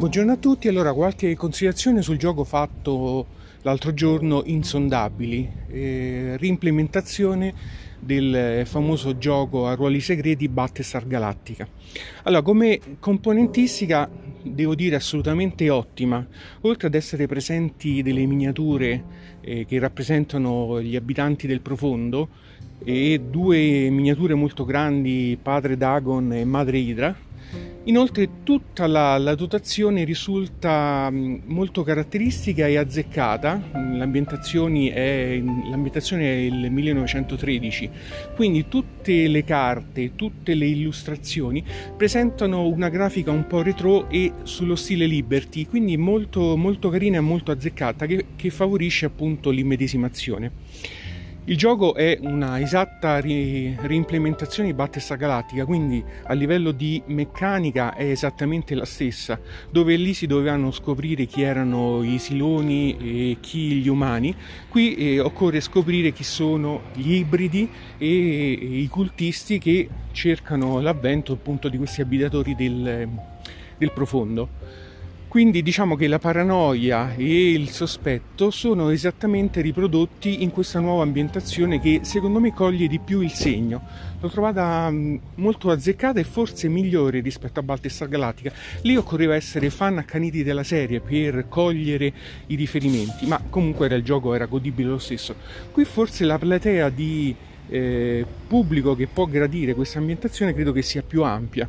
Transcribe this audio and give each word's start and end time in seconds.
Buongiorno 0.00 0.32
a 0.32 0.36
tutti, 0.36 0.66
allora 0.66 0.94
qualche 0.94 1.36
considerazione 1.36 2.00
sul 2.00 2.16
gioco 2.16 2.42
fatto 2.42 3.26
l'altro 3.60 3.92
giorno 3.92 4.40
Insondabili, 4.46 5.46
eh, 5.68 6.38
reimplementazione 6.38 7.52
del 7.98 8.62
famoso 8.64 9.18
gioco 9.18 9.66
a 9.66 9.74
ruoli 9.74 10.00
segreti 10.00 10.48
Battlestar 10.48 11.06
Galactica. 11.06 11.68
Allora, 12.22 12.40
come 12.40 12.80
componentistica 12.98 14.08
devo 14.42 14.74
dire 14.74 14.96
assolutamente 14.96 15.68
ottima, 15.68 16.26
oltre 16.62 16.86
ad 16.86 16.94
essere 16.94 17.26
presenti 17.26 18.00
delle 18.00 18.24
miniature 18.24 19.04
eh, 19.42 19.66
che 19.66 19.78
rappresentano 19.78 20.80
gli 20.80 20.96
abitanti 20.96 21.46
del 21.46 21.60
profondo 21.60 22.28
e 22.82 23.20
due 23.28 23.90
miniature 23.90 24.32
molto 24.32 24.64
grandi, 24.64 25.38
padre 25.40 25.76
Dagon 25.76 26.32
e 26.32 26.46
madre 26.46 26.78
Idra, 26.78 27.14
Inoltre 27.84 28.42
tutta 28.42 28.86
la, 28.86 29.16
la, 29.16 29.34
dotazione 29.34 30.04
risulta 30.04 31.10
molto 31.10 31.82
caratteristica 31.82 32.66
e 32.66 32.76
azzeccata, 32.76 33.70
l'ambientazione 33.72 34.92
è, 34.92 35.42
l'ambientazione 35.70 36.24
è 36.24 36.36
il 36.40 36.70
1913, 36.70 37.90
quindi 38.36 38.68
tutte 38.68 39.26
le 39.28 39.44
carte, 39.44 40.14
tutte 40.14 40.54
le 40.54 40.66
illustrazioni 40.66 41.64
presentano 41.96 42.66
una 42.68 42.90
grafica 42.90 43.30
un 43.30 43.46
po' 43.46 43.62
retro 43.62 44.10
e 44.10 44.34
sullo 44.42 44.76
stile 44.76 45.06
Liberty, 45.06 45.64
quindi 45.64 45.96
molto, 45.96 46.58
molto 46.58 46.90
carina 46.90 47.16
e 47.16 47.20
molto 47.20 47.50
azzeccata 47.50 48.04
che, 48.04 48.26
che 48.36 48.50
favorisce 48.50 49.06
appunto 49.06 49.48
l'immedesimazione. 49.48 50.52
Il 51.44 51.56
gioco 51.56 51.94
è 51.94 52.18
una 52.20 52.60
esatta 52.60 53.18
ri- 53.18 53.74
reimplementazione 53.80 54.68
di 54.68 54.74
Battlestar 54.74 55.16
Galactica, 55.16 55.64
quindi 55.64 56.04
a 56.24 56.34
livello 56.34 56.70
di 56.70 57.02
meccanica 57.06 57.94
è 57.94 58.04
esattamente 58.04 58.74
la 58.74 58.84
stessa, 58.84 59.40
dove 59.70 59.96
lì 59.96 60.12
si 60.12 60.26
dovevano 60.26 60.70
scoprire 60.70 61.24
chi 61.24 61.40
erano 61.40 62.02
i 62.02 62.18
siloni 62.18 62.96
e 62.98 63.36
chi 63.40 63.76
gli 63.76 63.88
umani, 63.88 64.36
qui 64.68 64.94
eh, 64.94 65.20
occorre 65.20 65.60
scoprire 65.60 66.12
chi 66.12 66.24
sono 66.24 66.82
gli 66.94 67.14
ibridi 67.14 67.68
e, 67.96 68.06
e 68.06 68.78
i 68.78 68.86
cultisti 68.88 69.58
che 69.58 69.88
cercano 70.12 70.78
l'avvento 70.78 71.32
appunto 71.32 71.70
di 71.70 71.78
questi 71.78 72.02
abitatori 72.02 72.54
del, 72.54 73.08
del 73.78 73.92
profondo. 73.92 74.89
Quindi 75.30 75.62
diciamo 75.62 75.94
che 75.94 76.08
la 76.08 76.18
paranoia 76.18 77.14
e 77.14 77.52
il 77.52 77.68
sospetto 77.68 78.50
sono 78.50 78.90
esattamente 78.90 79.60
riprodotti 79.60 80.42
in 80.42 80.50
questa 80.50 80.80
nuova 80.80 81.04
ambientazione 81.04 81.78
che 81.78 82.00
secondo 82.02 82.40
me 82.40 82.52
coglie 82.52 82.88
di 82.88 82.98
più 82.98 83.20
il 83.20 83.30
segno. 83.30 83.80
L'ho 84.18 84.28
trovata 84.28 84.90
mm, 84.90 85.16
molto 85.36 85.70
azzeccata 85.70 86.18
e 86.18 86.24
forse 86.24 86.66
migliore 86.66 87.20
rispetto 87.20 87.60
a 87.60 87.62
Baltestar 87.62 88.08
Galactica. 88.08 88.52
Lì 88.82 88.96
occorreva 88.96 89.36
essere 89.36 89.70
fan 89.70 89.98
accaniti 89.98 90.42
della 90.42 90.64
serie 90.64 90.98
per 90.98 91.46
cogliere 91.48 92.12
i 92.46 92.56
riferimenti, 92.56 93.24
ma 93.26 93.40
comunque 93.48 93.86
era 93.86 93.94
il 93.94 94.02
gioco 94.02 94.34
era 94.34 94.46
godibile 94.46 94.88
lo 94.88 94.98
stesso. 94.98 95.36
Qui 95.70 95.84
forse 95.84 96.24
la 96.24 96.38
platea 96.38 96.88
di 96.88 97.36
eh, 97.70 98.26
pubblico 98.46 98.94
che 98.94 99.06
può 99.06 99.24
gradire 99.26 99.74
questa 99.74 99.98
ambientazione 99.98 100.52
credo 100.52 100.72
che 100.72 100.82
sia 100.82 101.02
più 101.02 101.22
ampia 101.22 101.68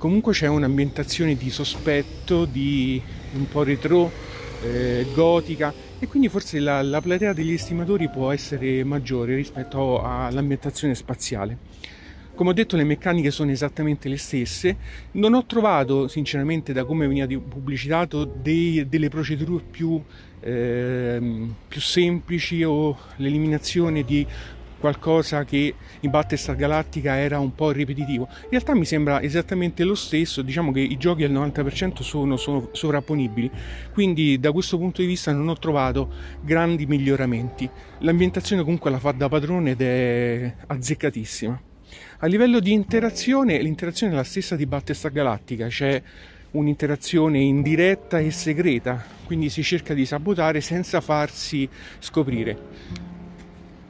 comunque 0.00 0.32
c'è 0.32 0.46
un'ambientazione 0.46 1.36
di 1.36 1.50
sospetto, 1.50 2.46
di 2.46 3.00
un 3.34 3.46
po' 3.46 3.62
retro, 3.62 4.10
eh, 4.62 5.04
gotica 5.12 5.74
e 5.98 6.06
quindi 6.06 6.30
forse 6.30 6.58
la, 6.58 6.80
la 6.80 7.02
platea 7.02 7.34
degli 7.34 7.52
estimatori 7.52 8.08
può 8.08 8.32
essere 8.32 8.82
maggiore 8.82 9.34
rispetto 9.34 10.02
all'ambientazione 10.02 10.94
spaziale. 10.94 11.58
Come 12.34 12.48
ho 12.48 12.54
detto 12.54 12.76
le 12.76 12.84
meccaniche 12.84 13.30
sono 13.30 13.50
esattamente 13.50 14.08
le 14.08 14.16
stesse, 14.16 14.76
non 15.12 15.34
ho 15.34 15.44
trovato 15.44 16.08
sinceramente 16.08 16.72
da 16.72 16.84
come 16.84 17.06
veniva 17.06 17.26
pubblicitato 17.26 18.24
dei, 18.24 18.88
delle 18.88 19.10
procedure 19.10 19.62
più, 19.70 20.02
eh, 20.40 21.46
più 21.68 21.80
semplici 21.82 22.64
o 22.64 22.96
l'eliminazione 23.16 24.02
di 24.02 24.26
qualcosa 24.80 25.44
che 25.44 25.74
in 26.00 26.10
Battlestar 26.10 26.56
Galactica 26.56 27.16
era 27.16 27.38
un 27.38 27.54
po' 27.54 27.70
ripetitivo. 27.70 28.26
In 28.44 28.48
realtà 28.50 28.74
mi 28.74 28.84
sembra 28.84 29.22
esattamente 29.22 29.84
lo 29.84 29.94
stesso, 29.94 30.42
diciamo 30.42 30.72
che 30.72 30.80
i 30.80 30.96
giochi 30.96 31.22
al 31.22 31.30
90% 31.30 32.02
sono, 32.02 32.36
sono 32.36 32.70
sovrapponibili, 32.72 33.50
quindi 33.92 34.40
da 34.40 34.50
questo 34.50 34.78
punto 34.78 35.02
di 35.02 35.06
vista 35.06 35.30
non 35.32 35.48
ho 35.48 35.56
trovato 35.58 36.10
grandi 36.40 36.86
miglioramenti. 36.86 37.68
L'ambientazione 37.98 38.62
comunque 38.62 38.90
la 38.90 38.98
fa 38.98 39.12
da 39.12 39.28
padrone 39.28 39.72
ed 39.72 39.82
è 39.82 40.54
azzeccatissima. 40.66 41.62
A 42.18 42.26
livello 42.26 42.60
di 42.60 42.72
interazione, 42.72 43.60
l'interazione 43.60 44.12
è 44.12 44.16
la 44.16 44.24
stessa 44.24 44.56
di 44.56 44.66
Battlestar 44.66 45.12
Galactica, 45.12 45.66
c'è 45.68 46.02
un'interazione 46.52 47.38
indiretta 47.38 48.18
e 48.18 48.30
segreta, 48.30 49.04
quindi 49.24 49.48
si 49.50 49.62
cerca 49.62 49.94
di 49.94 50.04
sabotare 50.04 50.60
senza 50.60 51.00
farsi 51.00 51.68
scoprire. 51.98 52.58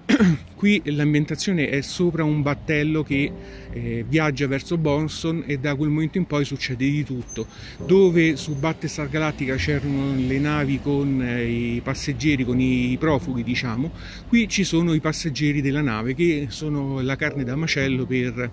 qui 0.61 0.83
l'ambientazione 0.85 1.71
è 1.71 1.81
sopra 1.81 2.23
un 2.23 2.43
battello 2.43 3.03
che 3.03 3.33
eh, 3.73 4.05
viaggia 4.07 4.47
verso 4.47 4.77
Bonson 4.77 5.45
e 5.47 5.59
da 5.59 5.75
quel 5.75 5.89
momento 5.89 6.19
in 6.19 6.27
poi 6.27 6.45
succede 6.45 6.85
di 6.85 7.03
tutto. 7.03 7.47
Dove 7.87 8.37
su 8.37 8.55
Battlestar 8.57 9.09
Galactica 9.09 9.55
c'erano 9.55 10.15
le 10.15 10.39
navi 10.39 10.79
con 10.83 11.23
eh, 11.23 11.47
i 11.47 11.81
passeggeri 11.81 12.45
con 12.45 12.61
i 12.61 12.95
profughi 13.01 13.43
diciamo 13.43 13.91
qui 14.29 14.51
ci 14.51 14.65
sono 14.65 14.93
i 14.93 15.01
passeggeri 15.01 15.63
della 15.63 15.81
nave 15.81 16.15
che 16.15 16.49
sono 16.51 17.01
la 17.01 17.17
carne 17.17 17.43
da 17.43 17.57
macello 17.57 18.05
per, 18.05 18.51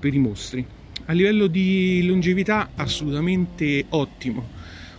per 0.00 0.12
i 0.12 0.18
mostri. 0.18 0.66
A 1.04 1.12
livello 1.12 1.46
di 1.46 2.04
longevità 2.04 2.70
assolutamente 2.74 3.84
ottimo 3.90 4.55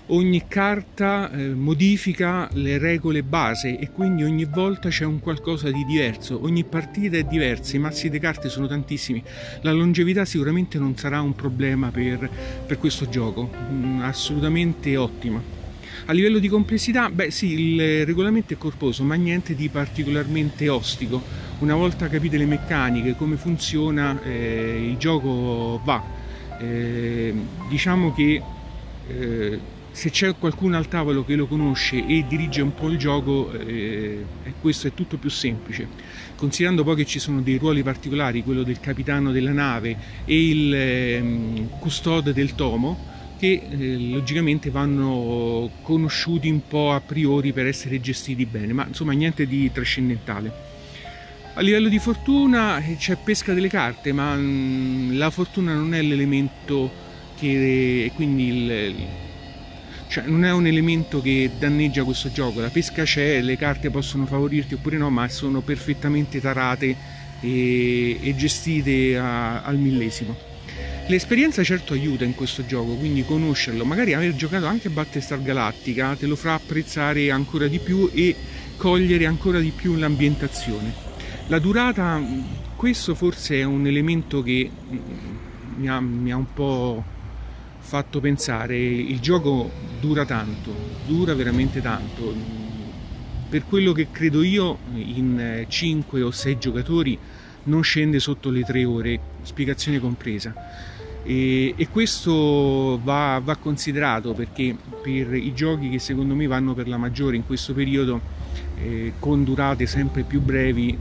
ogni 0.07 0.47
carta 0.47 1.29
eh, 1.31 1.49
modifica 1.49 2.47
le 2.53 2.77
regole 2.77 3.23
base 3.23 3.77
e 3.77 3.91
quindi 3.91 4.23
ogni 4.23 4.45
volta 4.45 4.89
c'è 4.89 5.05
un 5.05 5.19
qualcosa 5.19 5.69
di 5.69 5.83
diverso, 5.85 6.41
ogni 6.43 6.63
partita 6.63 7.17
è 7.17 7.23
diversa, 7.23 7.75
i 7.75 7.79
mazzi 7.79 8.09
di 8.09 8.19
carte 8.19 8.49
sono 8.49 8.67
tantissimi, 8.67 9.21
la 9.61 9.71
longevità 9.71 10.23
sicuramente 10.23 10.77
non 10.77 10.95
sarà 10.95 11.21
un 11.21 11.35
problema 11.35 11.89
per, 11.89 12.29
per 12.65 12.77
questo 12.77 13.09
gioco, 13.09 13.49
mm, 13.71 14.01
assolutamente 14.01 14.95
ottima. 14.95 15.55
A 16.05 16.13
livello 16.13 16.39
di 16.39 16.47
complessità, 16.47 17.09
beh 17.09 17.31
sì, 17.31 17.75
il 17.75 18.05
regolamento 18.05 18.53
è 18.53 18.57
corposo, 18.57 19.03
ma 19.03 19.15
niente 19.15 19.55
di 19.55 19.67
particolarmente 19.67 20.69
ostico. 20.69 21.21
Una 21.59 21.75
volta 21.75 22.07
capite 22.07 22.37
le 22.37 22.45
meccaniche, 22.45 23.15
come 23.15 23.35
funziona, 23.35 24.21
eh, 24.23 24.87
il 24.89 24.95
gioco 24.97 25.81
va. 25.83 26.01
Eh, 26.59 27.33
diciamo 27.67 28.13
che 28.13 28.41
eh, 29.09 29.59
se 29.97 30.11
c'è 30.11 30.35
qualcuno 30.37 30.77
al 30.77 30.87
tavolo 30.87 31.25
che 31.25 31.33
lo 31.33 31.47
conosce 31.47 32.05
e 32.05 32.23
dirige 32.27 32.61
un 32.61 32.71
po' 32.75 32.87
il 32.87 32.99
gioco, 32.99 33.51
eh, 33.51 34.23
questo 34.61 34.85
è 34.85 34.93
tutto 34.93 35.17
più 35.17 35.31
semplice. 35.31 35.87
Considerando 36.35 36.83
poi 36.83 36.97
che 36.97 37.05
ci 37.05 37.17
sono 37.17 37.41
dei 37.41 37.57
ruoli 37.57 37.81
particolari, 37.81 38.43
quello 38.43 38.61
del 38.61 38.79
capitano 38.79 39.31
della 39.31 39.53
nave 39.53 39.97
e 40.23 40.49
il 40.49 40.71
eh, 40.71 41.67
custode 41.79 42.31
del 42.31 42.53
tomo, 42.53 42.95
che 43.39 43.59
eh, 43.67 43.97
logicamente 43.97 44.69
vanno 44.69 45.71
conosciuti 45.81 46.47
un 46.47 46.61
po' 46.67 46.91
a 46.91 47.01
priori 47.01 47.51
per 47.51 47.65
essere 47.65 47.99
gestiti 47.99 48.45
bene, 48.45 48.73
ma 48.73 48.85
insomma 48.85 49.13
niente 49.13 49.47
di 49.47 49.71
trascendentale. 49.71 50.65
A 51.55 51.61
livello 51.61 51.89
di 51.89 51.97
fortuna 51.97 52.77
eh, 52.85 52.97
c'è 52.97 53.15
pesca 53.15 53.51
delle 53.51 53.67
carte, 53.67 54.13
ma 54.13 54.35
mh, 54.35 54.41
mm, 54.41 55.17
la 55.17 55.31
fortuna 55.31 55.73
non 55.73 55.95
è 55.95 56.03
l'elemento 56.03 57.05
che 57.35 58.11
quindi 58.15 58.47
il, 58.47 59.25
cioè 60.07 60.25
non 60.25 60.45
è 60.45 60.51
un 60.51 60.65
elemento 60.65 61.21
che 61.21 61.51
danneggia 61.57 62.03
questo 62.03 62.31
gioco, 62.31 62.61
la 62.61 62.69
pesca 62.69 63.03
c'è, 63.03 63.41
le 63.41 63.57
carte 63.57 63.89
possono 63.89 64.25
favorirti 64.25 64.75
oppure 64.75 64.97
no, 64.97 65.09
ma 65.09 65.27
sono 65.27 65.61
perfettamente 65.61 66.39
tarate 66.39 66.95
e, 67.41 68.19
e 68.21 68.35
gestite 68.35 69.17
a, 69.17 69.63
al 69.63 69.77
millesimo. 69.77 70.35
L'esperienza 71.07 71.63
certo 71.63 71.93
aiuta 71.93 72.25
in 72.25 72.35
questo 72.35 72.65
gioco, 72.65 72.95
quindi 72.95 73.23
conoscerlo, 73.23 73.85
magari 73.85 74.13
aver 74.13 74.35
giocato 74.35 74.65
anche 74.65 74.89
Battlestar 74.89 75.41
Galactica 75.41 76.15
te 76.15 76.25
lo 76.25 76.35
fa 76.35 76.55
apprezzare 76.55 77.31
ancora 77.31 77.67
di 77.67 77.79
più 77.79 78.09
e 78.13 78.35
cogliere 78.75 79.25
ancora 79.25 79.59
di 79.59 79.71
più 79.71 79.95
l'ambientazione. 79.95 81.05
La 81.47 81.59
durata, 81.59 82.21
questo 82.75 83.15
forse 83.15 83.59
è 83.59 83.63
un 83.63 83.87
elemento 83.87 84.43
che 84.43 84.69
mi 85.77 85.87
ha, 85.87 85.99
mi 86.01 86.31
ha 86.31 86.35
un 86.35 86.53
po' 86.53 87.03
fatto 87.79 88.19
pensare, 88.19 88.77
il 88.77 89.19
gioco 89.21 89.71
dura 89.99 90.25
tanto, 90.25 90.73
dura 91.05 91.33
veramente 91.33 91.81
tanto. 91.81 92.33
Per 93.49 93.65
quello 93.65 93.91
che 93.93 94.07
credo 94.11 94.43
io, 94.43 94.77
in 94.93 95.65
5 95.67 96.21
o 96.21 96.31
6 96.31 96.57
giocatori 96.57 97.17
non 97.63 97.81
scende 97.81 98.19
sotto 98.19 98.49
le 98.49 98.63
3 98.63 98.85
ore, 98.85 99.19
spiegazione 99.43 99.99
compresa. 99.99 100.53
E, 101.23 101.73
e 101.75 101.89
questo 101.89 102.99
va, 103.03 103.41
va, 103.43 103.55
considerato 103.57 104.33
perché 104.33 104.75
per 105.01 105.33
i 105.33 105.53
giochi 105.53 105.89
che 105.89 105.99
secondo 105.99 106.35
me 106.35 106.47
vanno 106.47 106.73
per 106.73 106.87
la 106.87 106.97
maggiore 106.97 107.35
in 107.35 107.45
questo 107.45 107.73
periodo, 107.73 108.21
eh, 108.77 109.13
con 109.19 109.43
durate 109.43 109.85
sempre 109.87 110.23
più 110.23 110.39
brevi, 110.41 110.97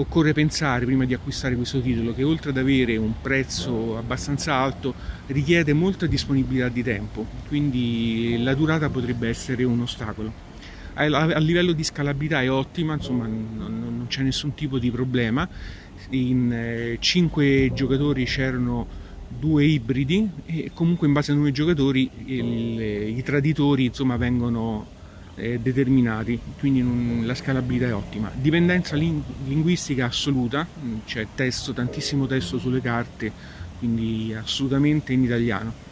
occorre 0.00 0.32
pensare 0.32 0.84
prima 0.84 1.04
di 1.04 1.14
acquistare 1.14 1.54
questo 1.54 1.80
titolo 1.80 2.14
che 2.14 2.22
oltre 2.22 2.50
ad 2.50 2.56
avere 2.56 2.96
un 2.96 3.12
prezzo 3.20 3.96
abbastanza 3.96 4.54
alto 4.54 4.94
richiede 5.26 5.72
molta 5.72 6.06
disponibilità 6.06 6.68
di 6.68 6.82
tempo, 6.82 7.26
quindi 7.48 8.40
la 8.42 8.54
durata 8.54 8.88
potrebbe 8.88 9.28
essere 9.28 9.64
un 9.64 9.80
ostacolo. 9.80 10.48
A 10.94 11.38
livello 11.38 11.72
di 11.72 11.82
scalabilità 11.82 12.42
è 12.42 12.50
ottima, 12.50 12.94
insomma 12.94 13.26
non 13.26 14.04
c'è 14.08 14.22
nessun 14.22 14.54
tipo 14.54 14.78
di 14.78 14.90
problema. 14.90 15.48
In 16.10 16.96
5 16.98 17.44
eh, 17.44 17.72
giocatori 17.72 18.24
c'erano 18.24 18.86
due 19.28 19.64
ibridi 19.64 20.28
e 20.44 20.72
comunque 20.74 21.06
in 21.06 21.12
base 21.12 21.30
a 21.30 21.34
nuovi 21.34 21.52
giocatori 21.52 22.10
il, 22.24 22.80
i 23.16 23.22
traditori 23.22 23.84
insomma 23.84 24.16
vengono 24.16 24.98
eh, 25.34 25.58
determinati, 25.58 26.38
quindi 26.58 26.82
non, 26.82 27.22
la 27.24 27.34
scalabilità 27.34 27.86
è 27.86 27.94
ottima. 27.94 28.30
Dipendenza 28.34 28.96
ling 28.96 29.22
linguistica 29.46 30.06
assoluta, 30.06 30.66
c'è 31.04 31.26
testo, 31.34 31.72
tantissimo 31.72 32.26
testo 32.26 32.58
sulle 32.58 32.80
carte, 32.80 33.32
quindi 33.78 34.34
assolutamente 34.34 35.12
in 35.12 35.22
italiano. 35.22 35.88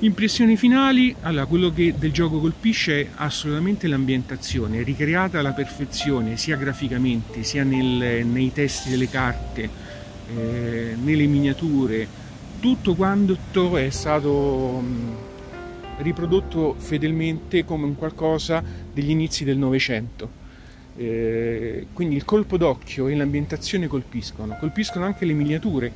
Impressioni 0.00 0.56
finali, 0.56 1.14
allora 1.22 1.46
quello 1.46 1.72
che 1.72 1.94
del 1.96 2.10
gioco 2.10 2.40
colpisce 2.40 3.00
è 3.00 3.08
assolutamente 3.14 3.86
l'ambientazione, 3.86 4.82
ricreata 4.82 5.38
alla 5.38 5.52
perfezione 5.52 6.36
sia 6.36 6.56
graficamente 6.56 7.44
sia 7.44 7.62
nel, 7.62 8.26
nei 8.26 8.52
testi 8.52 8.90
delle 8.90 9.08
carte, 9.08 9.70
eh, 10.34 10.96
nelle 11.00 11.26
miniature, 11.26 12.06
tutto 12.58 12.94
quanto 12.96 13.76
è 13.76 13.88
stato 13.90 14.82
riprodotto 15.98 16.74
fedelmente 16.78 17.64
come 17.64 17.84
un 17.84 17.96
qualcosa 17.96 18.62
degli 18.92 19.10
inizi 19.10 19.44
del 19.44 19.58
Novecento. 19.58 20.46
Eh, 20.96 21.86
quindi 21.92 22.16
il 22.16 22.24
colpo 22.24 22.56
d'occhio 22.56 23.06
e 23.06 23.14
l'ambientazione 23.14 23.86
colpiscono, 23.86 24.56
colpiscono 24.58 25.04
anche 25.04 25.24
le 25.24 25.32
miniature. 25.32 25.92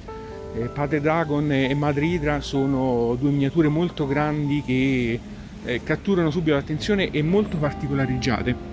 Eh, 0.54 0.66
Padre 0.66 1.00
Dragon 1.00 1.50
e 1.50 1.74
Madre 1.74 2.06
Hydra 2.06 2.40
sono 2.40 3.16
due 3.18 3.30
miniature 3.30 3.68
molto 3.68 4.06
grandi 4.06 4.62
che 4.64 5.20
eh, 5.64 5.82
catturano 5.82 6.30
subito 6.30 6.54
l'attenzione 6.54 7.10
e 7.10 7.22
molto 7.22 7.56
particolarizzate. 7.56 8.70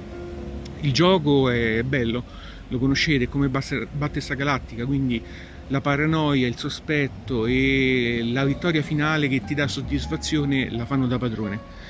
Il 0.81 0.93
gioco 0.93 1.49
è 1.49 1.83
bello, 1.83 2.23
lo 2.67 2.77
conoscete 2.77 3.27
come 3.27 3.49
Battista 3.49 4.33
Galattica, 4.33 4.85
quindi 4.85 5.21
la 5.69 5.81
paranoia, 5.81 6.47
il 6.47 6.57
sospetto 6.57 7.45
e 7.45 8.21
la 8.31 8.43
vittoria 8.43 8.81
finale 8.81 9.27
che 9.27 9.43
ti 9.43 9.55
dà 9.55 9.67
soddisfazione 9.67 10.69
la 10.71 10.85
fanno 10.85 11.07
da 11.07 11.17
padrone. 11.17 11.87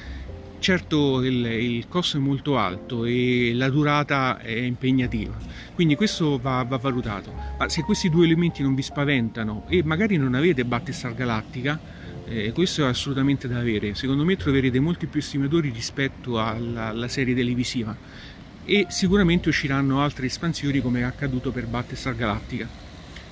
Certo 0.59 1.23
il, 1.23 1.45
il 1.45 1.87
costo 1.87 2.17
è 2.17 2.19
molto 2.19 2.57
alto 2.57 3.05
e 3.05 3.53
la 3.53 3.69
durata 3.69 4.39
è 4.39 4.51
impegnativa, 4.51 5.33
quindi 5.73 5.95
questo 5.95 6.37
va, 6.37 6.63
va, 6.63 6.75
valutato. 6.75 7.33
Ma 7.57 7.69
se 7.69 7.81
questi 7.83 8.09
due 8.09 8.25
elementi 8.25 8.61
non 8.61 8.75
vi 8.75 8.81
spaventano 8.81 9.63
e 9.69 9.83
magari 9.83 10.17
non 10.17 10.35
avete 10.35 10.65
Battlestar 10.65 11.15
Galactica, 11.15 11.79
eh, 12.27 12.51
questo 12.51 12.83
è 12.83 12.87
assolutamente 12.87 13.47
da 13.47 13.59
avere. 13.59 13.95
Secondo 13.95 14.25
me 14.25 14.35
troverete 14.35 14.81
molti 14.81 15.05
più 15.05 15.21
estimatori 15.21 15.69
rispetto 15.69 16.41
alla, 16.41 16.87
alla 16.87 17.07
serie 17.07 17.33
televisiva 17.33 17.95
e 18.65 18.87
sicuramente 18.89 19.47
usciranno 19.47 20.01
altre 20.01 20.25
espansioni 20.25 20.81
come 20.81 20.99
è 20.99 21.03
accaduto 21.03 21.51
per 21.51 21.67
Battlestar 21.67 22.15
Galactica 22.15 22.87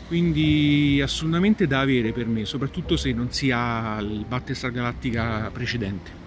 quindi 0.07 1.00
assolutamente 1.04 1.68
da 1.68 1.81
avere 1.81 2.13
per 2.13 2.27
me, 2.27 2.45
soprattutto 2.45 2.95
se 2.95 3.12
non 3.12 3.31
si 3.31 3.51
ha 3.51 3.98
il 4.00 4.25
Battlestar 4.27 4.71
Galactica 4.71 5.50
precedente. 5.51 6.26